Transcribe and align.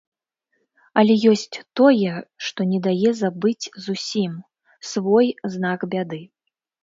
Але 0.99 1.13
ёсць 1.31 1.57
тое, 1.79 2.13
што 2.45 2.59
не 2.71 2.79
дае 2.87 3.11
забыць 3.21 3.71
зусім, 3.85 4.31
свой 4.93 5.27
знак 5.57 5.79
бяды. 5.93 6.21